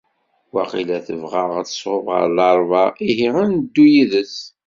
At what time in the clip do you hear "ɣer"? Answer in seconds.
2.13-2.25